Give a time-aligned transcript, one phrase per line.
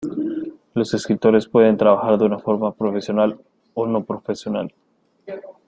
[0.73, 3.39] Los escritores pueden trabajar de una forma profesional
[3.75, 4.73] o no profesional.